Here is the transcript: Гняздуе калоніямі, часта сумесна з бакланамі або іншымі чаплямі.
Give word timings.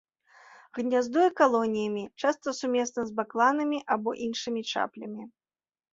Гняздуе 0.77 1.27
калоніямі, 1.41 2.03
часта 2.23 2.47
сумесна 2.61 3.01
з 3.11 3.15
бакланамі 3.19 3.77
або 3.97 4.09
іншымі 4.29 4.61
чаплямі. 4.73 5.23